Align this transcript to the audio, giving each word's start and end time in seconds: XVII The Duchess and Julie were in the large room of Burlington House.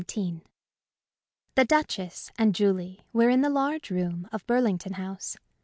XVII 0.11 0.41
The 1.53 1.63
Duchess 1.63 2.31
and 2.35 2.55
Julie 2.55 3.05
were 3.13 3.29
in 3.29 3.41
the 3.41 3.51
large 3.51 3.91
room 3.91 4.27
of 4.31 4.47
Burlington 4.47 4.93
House. 4.93 5.37